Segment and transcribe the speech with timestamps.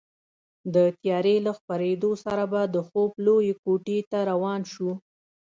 [0.73, 4.93] د تیارې له خپرېدو سره به د خوب لویې کوټې ته روان شوو.